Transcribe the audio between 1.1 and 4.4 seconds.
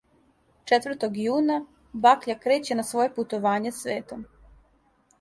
јуна бакља креће на своје путовање светом.